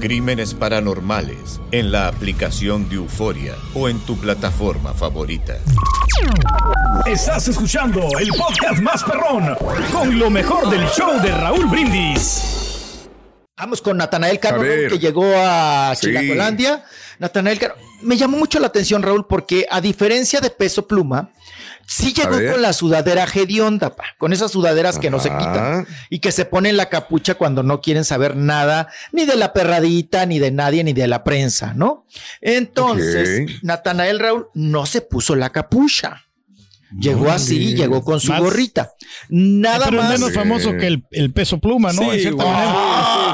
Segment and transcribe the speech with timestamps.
[0.00, 5.58] Crímenes Paranormales en la aplicación de Euforia o en tu plataforma favorita.
[7.06, 9.56] Estás escuchando el podcast más perrón
[9.92, 12.67] con lo mejor del show de Raúl Brindis.
[13.58, 16.06] Vamos con Natanael Cano, que llegó a Sí.
[16.06, 16.84] Chilacolandia.
[17.18, 17.74] Natanael Cano.
[18.02, 21.30] Me llamó mucho la atención, Raúl, porque a diferencia de Peso Pluma,
[21.84, 26.20] sí llegó con la sudadera hedionda, pa, con esas sudaderas que no se quitan y
[26.20, 30.38] que se ponen la capucha cuando no quieren saber nada, ni de la perradita, ni
[30.38, 32.06] de nadie, ni de la prensa, ¿no?
[32.40, 33.50] Entonces.
[33.62, 36.22] Natanael Raúl no se puso la capucha.
[36.98, 38.92] Llegó así, llegó con su Más- gorrita.
[39.28, 40.10] Nada Pero más.
[40.12, 42.10] menos famoso que el, el peso pluma, ¿no?
[42.12, 42.72] en cierta manera.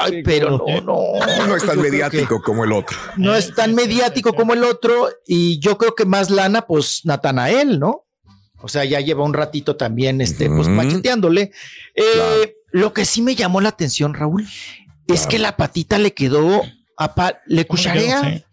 [0.04, 1.46] Ay, pero no, no.
[1.46, 2.96] No es tan mediático como el otro.
[3.16, 5.08] No es tan mediático como el otro.
[5.26, 8.06] Y yo creo que más lana, pues Natanael, ¿no?
[8.60, 10.70] O sea, ya lleva un ratito también, este, pues Ujú.
[10.70, 11.52] macheteándole.
[11.94, 12.50] Eh, Claro.
[12.72, 14.48] Lo que sí me llamó la atención, Raúl,
[15.06, 16.62] es que la patita le quedó,
[16.96, 18.20] a pa- le ¿Cómo le cucharea.
[18.22, 18.30] quedó?
[18.32, 18.44] Sí.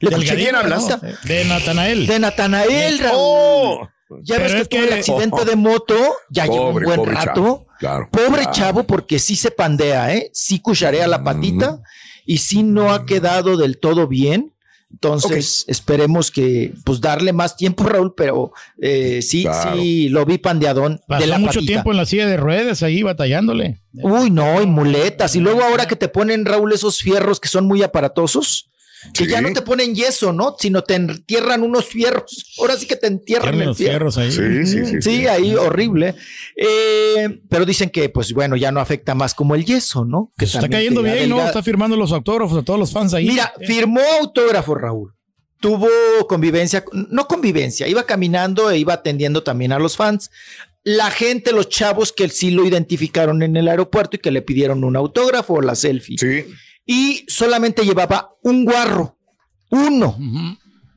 [0.00, 0.88] Le cucharea la ¿no?
[1.24, 2.06] De Natanael.
[2.06, 3.16] de Natanael, Raúl.
[3.18, 3.88] ¡Oh!
[4.22, 5.94] Ya Pero ves que tuvo el accidente de moto,
[6.30, 7.26] ya lleva un Pobre, buen pobre rato.
[7.34, 7.65] chavo.
[7.78, 8.08] Claro.
[8.10, 8.52] Pobre Claro.
[8.52, 10.30] chavo, porque sí se pandea, ¿eh?
[10.32, 11.82] Sí cucharea la patita Mm.
[12.26, 14.52] y sí no ha quedado del todo bien.
[14.92, 19.76] Entonces, esperemos que, pues, darle más tiempo, Raúl, pero eh, sí, Claro.
[19.76, 21.66] sí, lo vi pandeadón de Pasó la mucho patita.
[21.72, 23.80] tiempo en la silla de ruedas ahí batallándole.
[23.94, 25.34] Uy, no, y muletas.
[25.34, 28.70] Y luego ahora que te ponen, Raúl, esos fierros que son muy aparatosos,
[29.12, 29.30] que Sí.
[29.30, 30.56] ya no te ponen yeso, ¿no?
[30.58, 32.54] Sino te entierran unos fierros.
[32.58, 34.10] Ahora sí que te entierran Tienen el los fierro.
[34.10, 34.32] fierros ahí.
[34.32, 34.96] Sí, sí, sí.
[35.02, 36.14] Sí, ahí horrible.
[36.56, 40.32] Eh, pero dicen que, pues bueno, ya no afecta más como el yeso, ¿no?
[40.38, 41.44] Que Pues está cayendo bien, ¿no?
[41.44, 43.26] Está firmando los autógrafos a todos los fans ahí.
[43.28, 45.12] Mira, Eh, firmó autógrafo, Raúl.
[45.60, 45.88] Tuvo
[46.28, 50.30] convivencia, no convivencia, iba caminando e iba atendiendo también a los fans.
[50.84, 54.84] La gente, los chavos que sí lo identificaron en el aeropuerto y que le pidieron
[54.84, 56.16] un autógrafo o la selfie.
[56.18, 56.44] Sí.
[56.86, 59.18] Y solamente llevaba un guarro,
[59.70, 60.16] uno,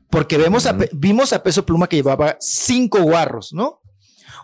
[0.08, 3.80] porque vemos a vimos a Peso Pluma que llevaba cinco guarros, ¿no?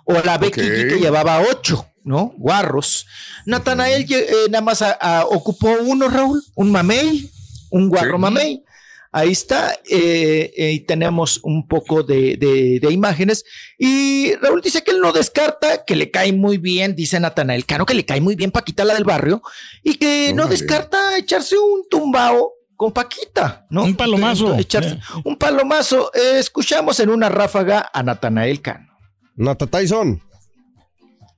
[0.05, 2.33] O la Becky que llevaba ocho, ¿no?
[2.37, 3.06] Guarros.
[3.45, 7.31] Natanael eh, nada más a- a- ocupó uno, Raúl, un mamey,
[7.71, 8.19] un guarro Sí.
[8.21, 8.65] mamey.
[9.12, 13.44] Ahí está, eh, eh, y tenemos un poco de, de- de imágenes.
[13.78, 17.87] Y Raúl dice que él no descarta, que le cae muy bien, dice Natanael Cano,
[17.87, 19.41] que le cae muy bien Paquita la del barrio,
[19.83, 23.84] y que no descarta echarse un tumbao con Paquita, ¿no?
[23.84, 24.55] Un palomazo.
[24.59, 25.00] Echarse Eh.
[25.25, 26.11] un palomazo.
[26.15, 28.87] Eh, escuchamos en una ráfaga a Natanael Cano.
[29.34, 30.21] Nata Tyson.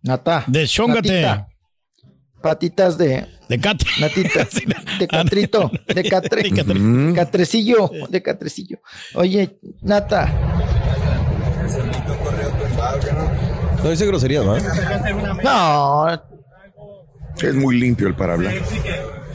[0.02, 0.44] Nata.
[0.48, 1.44] Deschóngate.
[2.42, 3.82] Patitas de De Cat.
[4.00, 4.46] Natita.
[4.98, 5.70] De Catrito.
[5.86, 6.42] De Catre.
[6.42, 6.78] De Catre.
[6.78, 7.14] Mm.
[7.14, 7.90] Catrecillo.
[8.08, 8.80] De Catrecillo.
[9.14, 10.32] Oye, Nata.
[13.82, 14.56] No dice groserías, ¿no?
[15.42, 16.22] No.
[17.40, 18.54] Es muy limpio el para hablar.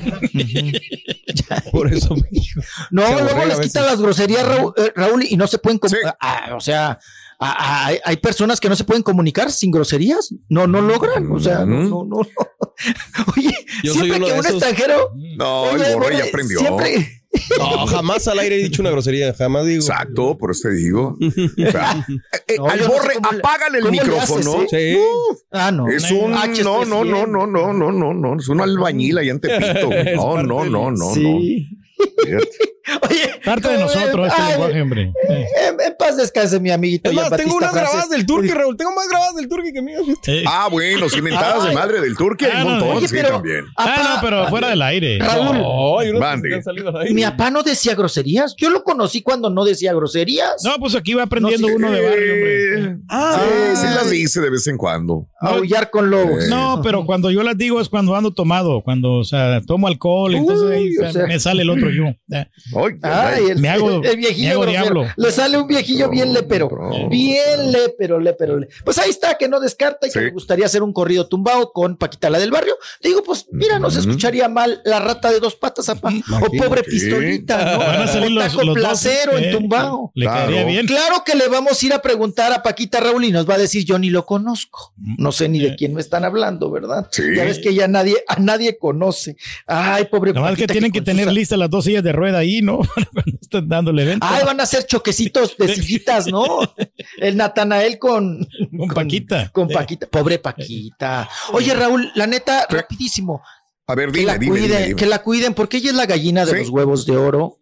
[1.71, 2.59] Por eso me dijo.
[2.91, 5.79] No, luego les quitan las groserías, Raúl, eh, Raúl, y no se pueden.
[5.87, 5.95] Sí.
[6.19, 6.99] ah, o sea,
[7.39, 10.33] ah, ah, hay, hay personas que no se pueden comunicar sin groserías.
[10.49, 11.31] No, no logran.
[11.31, 12.19] O sea, no, no, no.
[13.37, 13.53] Oye,
[13.83, 14.51] Yo siempre que un esos.
[14.63, 15.11] extranjero.
[15.37, 16.59] No, Oye, el borre bueno, ya aprendió.
[16.59, 17.19] Siempre.
[17.57, 19.33] No, jamás al aire he dicho una grosería.
[19.33, 19.81] Jamás digo.
[19.81, 21.17] Exacto, por eso te digo.
[21.67, 22.05] O sea,
[22.47, 24.53] eh, No, al no sé borre, le- apágale el micrófono.
[24.61, 24.99] haces, Sí.
[25.51, 25.87] Ah, no.
[25.89, 29.31] Es un Ah, no, no, no, no, no, no, no, no, es un albañil allá
[29.31, 29.89] en Tepito.
[30.15, 31.13] No, no, no, no, no.
[31.15, 31.69] Sí.
[33.09, 35.13] Oye, Parte de ¿cómo nosotros este lenguaje, hombre.
[35.29, 35.45] Eh.
[35.69, 37.09] En, en paz descanse, mi amiguito.
[37.09, 37.89] Es más, tengo unas Frances.
[37.91, 38.75] grabadas del turque, Raúl.
[38.75, 40.01] Tengo más grabadas del turque que mías.
[40.27, 40.43] Eh.
[40.45, 43.15] Ah, bueno, sí, mentadas de madre del turque, hay Ah, un no, montón, oye, sí,
[43.15, 43.65] pero- también.
[43.77, 45.19] Ah, no, pero fuera del aire.
[45.19, 46.49] Raúl, No, hay Mande.
[46.49, 47.13] que han salido al aire.
[47.13, 48.53] mi papá no decía groserías.
[48.57, 50.61] Yo lo conocí cuando no decía groserías.
[50.65, 52.97] No, pues aquí va aprendiendo No, sí, uno de barrio, Eh, hombre.
[53.09, 53.41] Ah,
[53.73, 55.27] sí, sí las dice de vez en cuando.
[55.39, 56.43] Aullar con lobos.
[56.45, 56.47] Eh.
[56.49, 60.35] No, pero cuando yo las digo es cuando ando tomado, cuando, o sea, tomo alcohol,
[60.35, 61.27] entonces ahí o sea.
[61.27, 62.03] me sale el otro yo.
[62.73, 63.11] Eh, Ay,
[63.43, 65.05] Ay, el, Me hago- el viejillo me hago.
[65.15, 66.69] Le sale un viejillo bien lepero.
[67.09, 68.59] Bien lepero, lepero.
[68.59, 71.71] le- Pues ahí está, que no descarta y que le gustaría hacer un corrido tumbado
[71.71, 72.75] con Paquita la del barrio.
[73.01, 75.89] Digo, pues mira, no se escucharía mal la rata de dos patas.
[75.89, 77.79] O pobre pistolita, ¿no?
[77.79, 80.11] Van a salir o los, taco los dos, placero eh, en tumbado.
[80.15, 80.65] Le Claro.
[80.65, 80.85] bien.
[80.87, 83.57] Claro que le vamos a ir a preguntar a Paquita Raúl y nos va a
[83.57, 84.93] decir, yo ni lo conozco.
[85.17, 87.07] No sé ni de quién me están hablando, ¿verdad?
[87.11, 87.23] Sí.
[87.35, 89.35] Ya ves que ya nadie, a nadie conoce.
[89.67, 92.39] Ay, pobre Nada más que tienen que con tener listas las dos sillas de rueda
[92.39, 92.77] ahí, ¿no?
[93.13, 94.25] Cuando estén dándole evento.
[94.29, 96.45] Ay, van a hacer choquecitos de Sí, chiquitas, ¿no?
[97.17, 99.49] El Natanael con, Con Paquita.
[99.51, 100.07] Con Paquita.
[100.07, 101.29] Pobre Paquita.
[101.51, 103.41] Oye, Raúl, la neta, rapidísimo.
[103.87, 104.95] A ver, Que dime, la, dime, cuiden, dime, dime.
[104.95, 106.57] que la cuiden, porque ella es la gallina de Sí.
[106.59, 107.57] los huevos de oro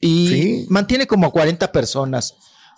[0.00, 0.66] y Sí.
[0.70, 2.34] mantiene como a 40 personas.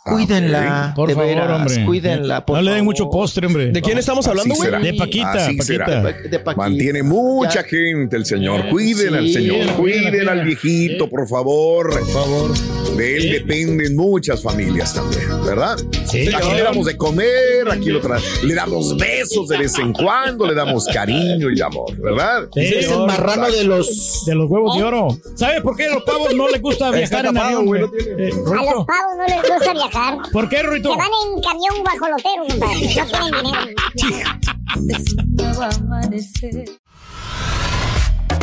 [0.09, 1.85] Ah, Cuídenla, Por de favor, veras, hombre.
[1.85, 2.47] cuídenla.
[2.47, 3.71] por no le den mucho postre, hombre.
[3.73, 4.71] ¿De quién estamos hablando, güey?
[4.83, 5.85] De Paquita, Así será.
[6.03, 6.29] Paquita.
[6.29, 6.63] De Paquita.
[6.63, 7.69] Mantiene mucha Ya.
[7.69, 8.69] gente el señor.
[8.71, 9.67] Cuiden al Sí, señor.
[9.75, 11.91] Cuiden cuiden, al viejito, por favor.
[11.91, 12.53] Por favor.
[12.99, 15.77] De él dependen muchas familias también, ¿verdad?
[16.11, 19.93] Sí, aquí le damos de comer, aquí lo tra- le damos besos de vez en
[19.93, 22.49] cuando, le damos cariño y amor, ¿verdad?
[22.55, 24.25] Sí, Es el marrano de los.
[24.27, 25.09] De los huevos de oro.
[25.37, 28.31] ¿Sabe por qué a los pavos no les gusta viajar en avión, güey, no Eh,
[28.33, 30.19] A los pavos no les gusta viajar.
[30.33, 30.91] ¿Por qué, Rorito?
[30.93, 32.95] Se van en camión guajolotero, compadre.
[32.97, 35.09] No tienen dinero.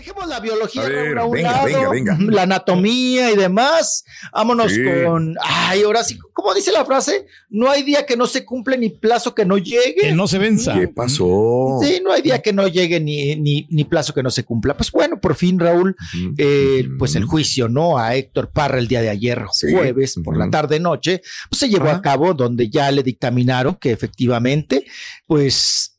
[0.00, 2.32] Dejemos la biología A ver, Raúl, a un venga, lado, venga, venga.
[2.32, 4.04] la anatomía y demás.
[4.32, 4.80] Vámonos Sí.
[5.04, 5.34] con.
[5.42, 7.26] Ay, ahora sí, ¿cómo dice la frase?
[7.50, 9.96] No hay día que no se cumple ni plazo que no llegue.
[10.00, 10.72] Que no se venza.
[10.72, 11.78] ¿Qué pasó?
[11.82, 14.74] Sí, no hay día que no llegue ni, ni, ni plazo que no se cumpla.
[14.76, 15.94] Pues bueno, por fin, Raúl,
[16.38, 17.98] eh, pues el juicio, ¿no?
[17.98, 19.70] A Héctor Parra el día de ayer, Sí.
[19.70, 20.50] jueves, por la Ujú.
[20.50, 21.20] tarde noche,
[21.50, 21.96] pues se llevó Ajá.
[21.96, 24.86] a cabo donde ya le dictaminaron que efectivamente,
[25.26, 25.98] pues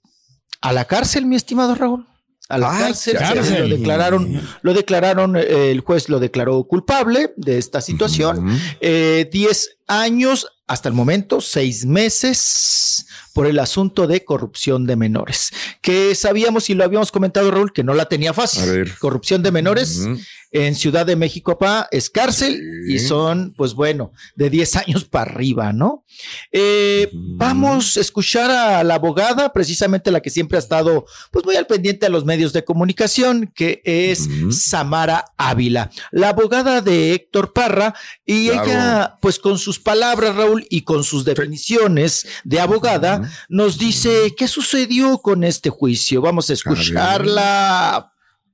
[0.62, 2.08] a la cárcel, mi estimado Raúl.
[2.52, 3.70] A la Ay, cárcel, cárcel.
[3.70, 8.60] lo declararon, lo declararon, eh, el juez lo declaró culpable de esta situación.
[8.80, 15.52] Eh, 10 años, hasta el momento, seis meses por el asunto de corrupción de menores.
[15.82, 18.64] Que sabíamos y lo habíamos comentado, Raúl, que no la tenía fácil.
[18.64, 18.98] A ver.
[19.00, 20.06] Corrupción de menores
[20.54, 22.96] en Ciudad de México, pa, es cárcel Sí.
[22.96, 26.04] y son, pues bueno, de 10 años para arriba, ¿no?
[26.52, 27.10] Eh.
[27.14, 31.68] Vamos a escuchar a la abogada, precisamente la que siempre ha estado, pues muy al
[31.68, 34.28] pendiente a los medios de comunicación, que es.
[34.50, 37.94] Samara Ávila, la abogada de Héctor Parra,
[38.26, 38.66] y Claro.
[38.66, 44.48] ella, pues con sus palabras, Raúl, y con sus definiciones de abogada, nos dice qué
[44.48, 46.22] sucedió con este juicio.
[46.22, 48.14] Vamos a escucharla.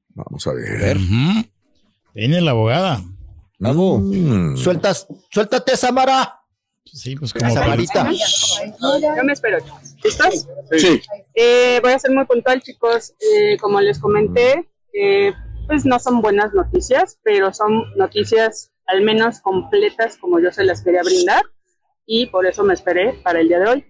[0.09, 0.97] Vamos a ver.
[2.13, 3.03] Viene la abogada.
[3.59, 4.57] Mm.
[4.57, 6.33] Sueltas, suéltate, Samara.
[6.85, 8.09] Sí, pues como Samarita.
[8.12, 9.57] Yo me espero.
[10.03, 10.47] ¿Listos?
[10.77, 11.01] Sí.
[11.81, 13.13] voy a ser muy puntual, chicos.
[13.19, 15.33] Eh, como les comenté, eh,
[15.68, 20.81] pues no son buenas noticias, pero son noticias al menos completas como yo se las
[20.81, 21.43] quería brindar
[22.05, 23.85] y por eso me esperé para el día de hoy.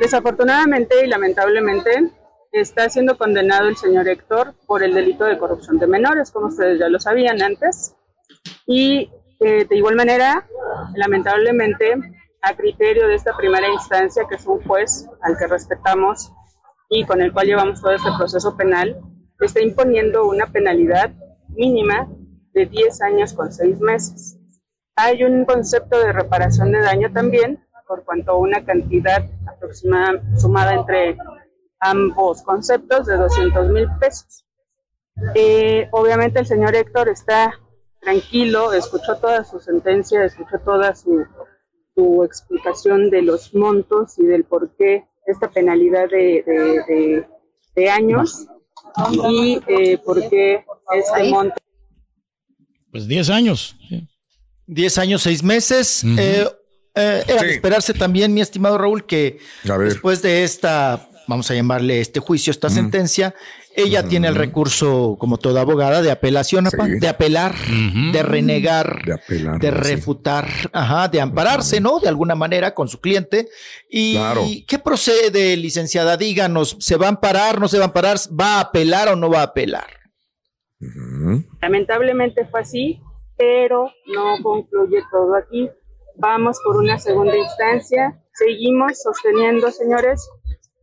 [0.00, 2.12] Desafortunadamente y lamentablemente
[2.52, 6.78] está siendo condenado el señor Héctor por el delito de corrupción de menores, como ustedes
[6.78, 7.96] ya lo sabían antes.
[8.66, 9.10] Y
[9.40, 10.46] eh, de igual manera,
[10.94, 11.94] lamentablemente,
[12.42, 16.32] a criterio de esta primera instancia, que es un juez al que respetamos
[16.90, 19.00] y con el cual llevamos todo este proceso penal,
[19.40, 21.12] está imponiendo una penalidad
[21.48, 22.08] mínima
[22.52, 24.38] de 10 años con 6 meses.
[24.96, 30.74] Hay un concepto de reparación de daño también, por cuanto a una cantidad aproximada sumada
[30.74, 31.16] entre
[31.80, 34.46] ambos conceptos de 200 mil pesos.
[35.34, 37.52] Eh, obviamente el señor Héctor está
[38.00, 41.24] tranquilo, escuchó toda su sentencia, escuchó toda su,
[41.94, 47.28] su explicación de los montos y del por qué esta penalidad de, de- de-
[47.74, 48.46] de años
[49.30, 50.64] y eh, por qué
[50.94, 51.54] este monto.
[52.92, 53.74] Pues 10 años.
[53.88, 54.06] Sí.
[54.68, 56.04] 10 años, 6 meses.
[56.04, 56.46] Eh,
[56.94, 57.54] eh, era de Sí.
[57.54, 62.68] esperarse también, mi estimado Raúl, que después de esta, vamos a llamarle este juicio, esta
[62.70, 63.34] sentencia,
[63.74, 66.76] ella tiene el recurso, como toda abogada, de apelación, Sí.
[67.00, 67.54] de apelar,
[68.12, 69.58] de renegar, De apelar.
[69.58, 69.74] de sí.
[69.74, 71.98] refutar, ajá, de ampararse, ¿no?
[71.98, 73.48] De alguna manera con su cliente.
[73.90, 74.46] ¿Y Claro.
[74.68, 76.18] qué procede, licenciada?
[76.18, 78.18] Díganos, ¿se va a amparar, no se va a amparar?
[78.38, 79.86] ¿Va a apelar o no va a apelar?
[81.60, 83.00] Lamentablemente fue así,
[83.36, 85.70] pero no concluye todo aquí.
[86.16, 88.22] Vamos por una segunda instancia.
[88.32, 90.28] Seguimos sosteniendo, señores,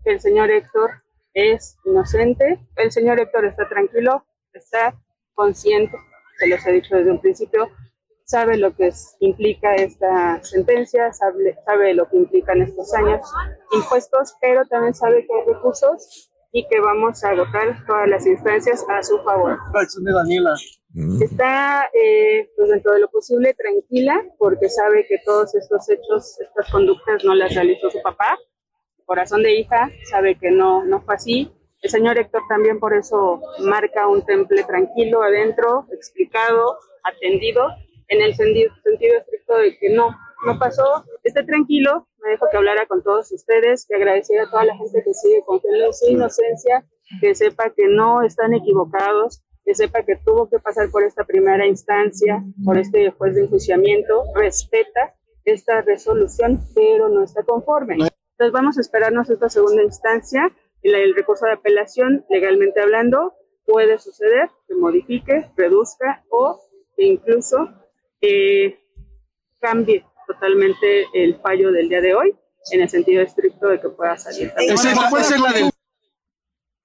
[0.03, 0.91] que el señor Héctor
[1.33, 2.59] es inocente.
[2.75, 4.95] El señor Héctor está tranquilo, está
[5.33, 5.95] consciente,
[6.37, 7.69] se los he dicho desde un principio,
[8.25, 8.91] sabe lo que
[9.21, 13.21] implica esta sentencia, sabe, sabe lo que implican estos años
[13.71, 18.85] impuestos, pero también sabe que hay recursos y que vamos a agotar todas las instancias
[18.89, 19.57] a su favor.
[20.93, 21.21] Mm.
[21.21, 26.71] Está, eh, pues dentro de lo posible, tranquila, porque sabe que todos estos hechos, estas
[26.71, 28.37] conductas no las realizó su papá.
[29.05, 31.51] Corazón de hija, sabe que no, no fue así.
[31.81, 37.67] El señor Héctor también por eso marca un temple tranquilo adentro, explicado, atendido,
[38.09, 40.09] en el sentido, sentido estricto de que no,
[40.45, 41.05] no pasó.
[41.23, 45.03] Esté tranquilo, me dejo que hablara con todos ustedes, que agradeciera a toda la gente
[45.03, 46.85] que sigue confiando en su inocencia.
[47.21, 51.65] Que sepa que no están equivocados, que sepa que tuvo que pasar por esta primera
[51.65, 57.95] instancia, por este juez de enjuiciamiento, respeta esta resolución, pero no está conforme.
[57.95, 60.51] Entonces vamos a esperarnos esta segunda instancia.
[60.83, 63.33] El, el recurso de apelación, legalmente hablando,
[63.65, 66.61] puede suceder que modifique, reduzca o
[66.95, 67.69] que incluso
[68.21, 68.79] eh,
[69.59, 72.33] cambie totalmente el fallo del día de hoy
[72.71, 74.53] en el sentido estricto de que pueda salir.
[74.57, 75.69] Esa es la- puede ser la del-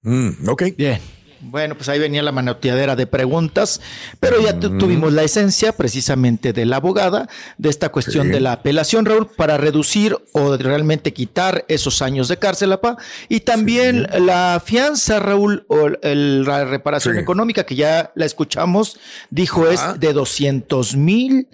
[0.01, 0.63] Mm, ok.
[0.77, 0.99] Bien.
[1.41, 3.81] Bueno, pues ahí venía la manoteadera de preguntas,
[4.19, 7.27] pero ya tu- tuvimos la esencia precisamente de la abogada
[7.59, 8.33] de esta cuestión Sí.
[8.33, 12.97] de la apelación, Raúl, para reducir o realmente quitar esos años de cárcel, apa,
[13.29, 17.21] y también la fianza, Raúl, o el- la reparación Sí.
[17.21, 18.97] económica que ya la escuchamos,
[19.29, 19.91] dijo Ajá.
[19.93, 21.47] es de 200 mil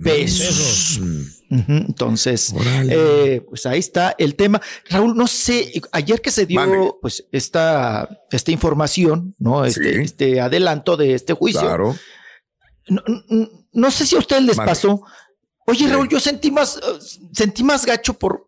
[0.00, 0.98] pesos.
[1.50, 2.54] Ujú, Entonces,
[2.88, 4.60] eh, pues ahí está el tema.
[4.88, 9.64] Raúl, no sé, ayer que se dio pues esta, esta información, ¿no?
[9.64, 10.00] Este, Sí.
[10.02, 11.60] este adelanto de este juicio.
[11.60, 11.96] Claro.
[12.88, 15.02] No, no- no sé si a ustedes les pasó.
[15.66, 15.88] Oye.
[15.88, 16.80] Raúl, yo sentí más, eh,
[17.32, 18.46] sentí más gacho por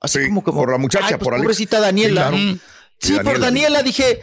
[0.00, 1.44] así Sí, como, como por la muchacha, ay, pues, por Alex.
[1.44, 2.28] pobrecita Daniela.
[2.30, 2.36] Sí, claro.
[2.36, 2.60] Mm.
[3.00, 3.82] Sí, Sí, por Daniela.
[3.82, 4.20] Dije,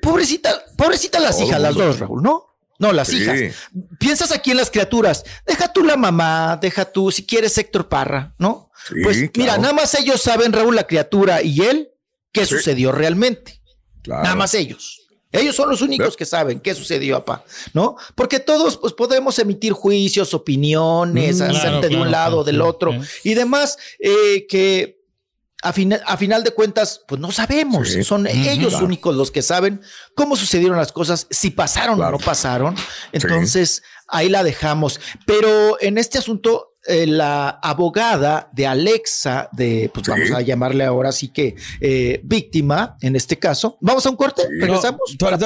[0.00, 2.53] pobrecita, pobrecita las Todo hijas, las dos, Raúl, ¿no?
[2.78, 3.18] No, las Sí.
[3.22, 3.40] hijas.
[4.00, 5.24] Piensas aquí en las criaturas.
[5.46, 8.70] Deja tú la mamá, deja tú, si quieres Héctor Parra, ¿no?
[8.88, 11.90] Sí, pues mira, nada más ellos saben, Raúl, la criatura y él,
[12.32, 12.56] qué Sí.
[12.56, 13.60] sucedió realmente.
[14.02, 14.22] Claro.
[14.24, 15.00] Nada más ellos.
[15.32, 17.96] Ellos son los únicos que saben qué sucedió, papá, ¿no?
[18.14, 22.92] Porque todos pues, podemos emitir juicios, opiniones, Mm, hacerte claro, de un lado, del otro
[23.24, 25.00] y demás, eh, que
[25.64, 27.88] a, fina- a final de cuentas, pues no sabemos.
[27.88, 28.04] Sí.
[28.04, 28.84] Son ellos claro.
[28.86, 29.80] únicos los que saben
[30.14, 32.16] cómo sucedieron las cosas, si pasaron Claro.
[32.16, 32.74] o no pasaron.
[33.12, 35.00] Entonces, ahí la dejamos.
[35.26, 40.10] Pero en este asunto, eh, la abogada de Alexa, de, pues Sí.
[40.12, 43.78] vamos a llamarle ahora sí que eh, víctima, en este caso.
[43.80, 45.00] Vamos a un corte, regresamos.
[45.20, 45.38] No, para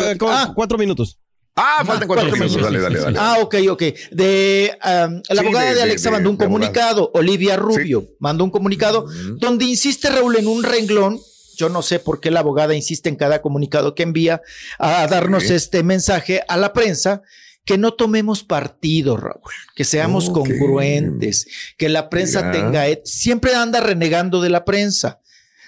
[0.42, 1.18] ah, cuatro minutos.
[1.60, 2.62] Ah, faltan cuatro cuatro minutos.
[2.62, 3.18] Dale, dale, dale.
[3.20, 3.82] Ah, ok, ok.
[4.12, 8.44] De um, la Sí, abogada de- de, Alexa de- mandó un comunicado, Olivia Rubio mandó
[8.44, 11.18] un comunicado donde insiste Raúl en un renglón.
[11.56, 14.40] Yo no sé por qué la abogada insiste en cada comunicado que envía
[14.78, 17.22] a darnos este mensaje a la prensa.
[17.64, 19.42] Que no tomemos partido, Raúl,
[19.74, 21.46] que seamos congruentes,
[21.76, 25.20] que la prensa tenga, et- siempre anda renegando de la prensa.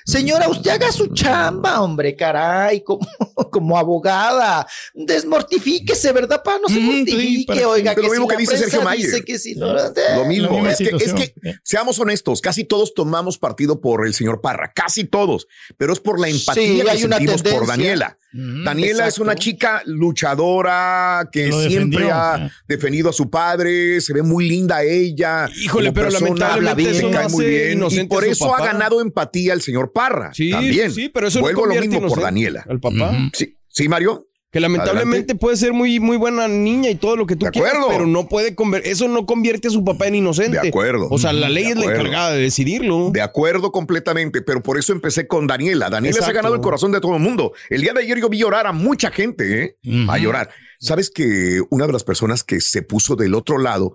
[0.04, 3.06] Señora, usted haga su chamba, hombre, caray, como,
[3.50, 4.66] como abogada.
[4.94, 6.58] Desmortifíquese, ¿verdad, pa?
[6.58, 9.06] No se sí, mortifique, oiga, que lo mismo si que dice Sergio Mayer.
[9.06, 10.66] dice que si no, Lo mismo.
[10.68, 15.04] Es que, es que, seamos honestos, casi todos tomamos partido por el señor Parra, casi
[15.04, 17.66] todos, pero es por la empatía Sí, que hay una sentimos por.
[17.66, 18.18] Daniela.
[18.32, 18.64] Ujú.
[18.64, 22.50] Daniela es una chica luchadora que Lo siempre defendió, ha eh.
[22.68, 25.48] defendido a su padre, se ve muy linda ella.
[25.56, 27.82] Híjole, pero persona, habla lamentablemente bien, eso cae muy bien.
[27.90, 30.32] Y por eso ha ganado empatía el señor Parra.
[30.32, 30.92] Sí, también.
[30.92, 32.64] sí, pero eso Vuelvo lo mismo por Daniela.
[32.68, 33.12] Al papá.
[33.32, 34.29] Sí, sí, Mario.
[34.52, 37.74] Que lamentablemente puede ser muy, muy buena niña y todo lo que tú De quieras,
[37.74, 37.88] acuerdo.
[37.92, 40.58] pero no puede eso no convierte a su papá en inocente.
[40.60, 41.06] De acuerdo.
[41.08, 43.10] O sea, la ley De es la encargada de decidirlo.
[43.12, 45.88] De acuerdo completamente, pero por eso empecé con Daniela.
[45.88, 47.52] Daniela se ha ganado el corazón de todo el mundo.
[47.68, 49.76] El día de ayer yo vi llorar a mucha gente, ¿eh?
[50.08, 50.50] A llorar.
[50.80, 53.94] ¿Sabes que una de las personas que se puso del otro lado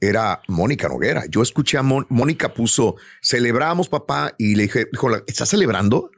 [0.00, 1.24] era Mónica Noguera?
[1.28, 6.10] Yo escuché a Mon- Mónica puso, celebramos papá, y le dije, dijo, ¿estás celebrando?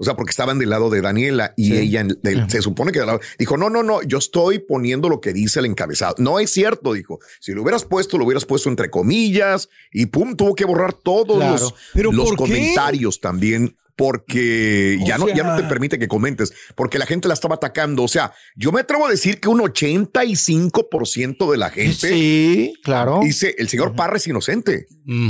[0.00, 2.06] O sea, porque estaban del lado de Daniela y ella
[2.48, 3.04] se supone que.
[3.38, 6.14] Dijo, no, no, no, yo estoy poniendo lo que dice el encabezado.
[6.18, 7.18] No es cierto, dijo.
[7.40, 11.36] Si lo hubieras puesto, lo hubieras puesto entre comillas y pum, tuvo que borrar todos
[11.38, 11.52] Claro.
[11.60, 12.52] los, ¿Pero los por qué?
[12.54, 13.76] comentarios también.
[13.98, 17.56] Porque O ya no, ya no te permite que comentes, porque la gente la estaba
[17.56, 18.04] atacando.
[18.04, 23.20] O sea, yo me atrevo a decir que un 85% de la gente Sí, claro.
[23.24, 24.86] dice el señor Parra es inocente.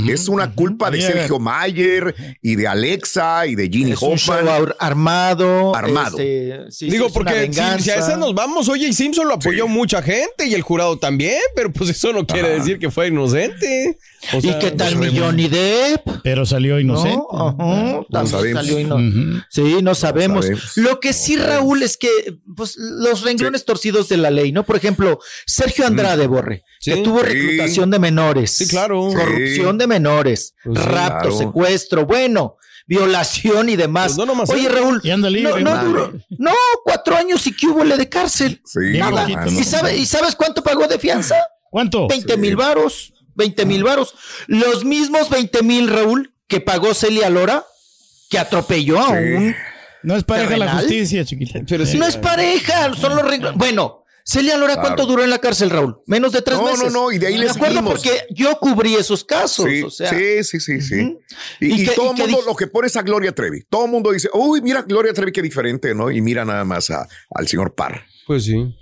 [0.09, 4.35] Es una culpa de Sergio Mayer y de Alexa y de Ginny Es un show
[4.35, 4.47] Hoffman.
[4.49, 5.73] ar- armado.
[5.73, 6.19] Armado.
[6.19, 9.65] este, sí, Digo, sí, porque si, a esa nos vamos, oye, y Simpson lo apoyó
[9.65, 9.71] Sí.
[9.71, 12.57] mucha gente y el jurado también, pero pues eso no quiere Ajá.
[12.57, 13.97] decir que fue inocente.
[14.33, 16.01] O sea, ¿Y qué tal pues, mi Johnny Depp?
[16.23, 17.15] Pero salió inocente.
[17.15, 18.05] No,
[18.95, 19.41] Ujú.
[19.49, 20.45] Sí, no sabemos.
[20.45, 20.77] sabemos.
[20.77, 22.09] Lo que sí, No Raúl, es que
[22.55, 24.65] pues, los renglones torcidos de la ley, ¿no?
[24.65, 26.91] Por ejemplo, Sergio Andrade Borre, Sí.
[26.93, 27.25] que tuvo Sí.
[27.27, 28.51] reclutación de menores.
[28.51, 29.09] Sí, claro.
[29.13, 31.37] Corrupción de menores, Pues rapto, claro.
[31.37, 34.07] secuestro, bueno, violación y demás.
[34.07, 34.67] Pues no nomás Oye.
[34.67, 36.51] Raúl, libre, no, no, no,
[36.83, 38.61] cuatro años y que hubo le de cárcel.
[38.65, 39.27] Sí, Nada.
[39.27, 39.51] ¿no?
[39.51, 41.35] ¿Y, sabe- ¿Y sabes cuánto pagó de fianza?
[41.69, 42.07] ¿Cuánto?
[42.07, 42.39] 20 Sí.
[42.39, 44.15] mil varos, 20 mil varos.
[44.47, 47.63] Los mismos 20 mil, Raúl, que pagó Celia Lora,
[48.29, 49.55] que atropelló a un...
[50.03, 51.59] No es pareja la justicia, chiquita.
[51.67, 51.97] Pero sí.
[51.97, 53.57] No es pareja, son los renglones.
[53.57, 54.87] Bueno, Celia Lora, Claro.
[54.89, 55.97] ¿cuánto duró en la cárcel, Raúl?
[56.05, 56.83] Menos de tres No, meses.
[56.83, 59.65] no, no, y de ahí le Me acuerdo porque yo cubrí esos casos.
[59.65, 61.17] Sí, o sea, sí, sí, sí, sí.
[61.59, 63.63] Y, ¿Y y qué- todo el mundo lo que pone es a Gloria Trevi.
[63.69, 66.09] Todo el mundo dice, uy, mira Gloria Trevi qué diferente, ¿no?
[66.11, 68.03] Y mira nada más a- al señor Parr.
[68.27, 68.73] Pues sí.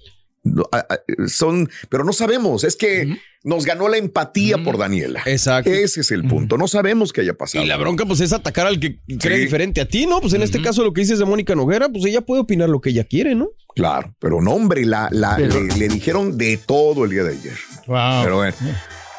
[1.27, 2.63] Son, pero no sabemos.
[2.63, 5.21] Es que nos ganó la empatía por Daniela.
[5.25, 5.69] Exacto.
[5.69, 6.57] Ese es el punto.
[6.57, 7.63] No sabemos qué haya pasado.
[7.63, 9.43] Y la bronca, pues, es atacar al que cree Sí.
[9.43, 10.19] diferente a ti, ¿no?
[10.21, 12.81] Pues en este caso, lo que dices de Mónica Noguera, pues ella puede opinar lo
[12.81, 13.49] que ella quiere, ¿no?
[13.75, 17.31] Claro, pero no, hombre, la, la- Pero- le, le dijeron de todo el día de
[17.33, 17.53] ayer.
[17.85, 18.23] Wow.
[18.23, 18.55] Pero bueno,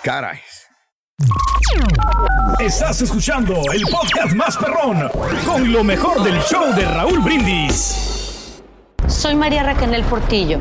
[0.02, 0.38] caray.
[2.60, 5.08] Estás escuchando el podcast más perrón
[5.44, 7.94] con lo mejor del show de Raúl Brindis.
[9.06, 10.60] Soy María Raquel Portillo.